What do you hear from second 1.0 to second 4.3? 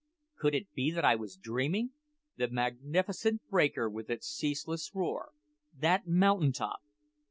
I was dreaming? that magnificent breaker with its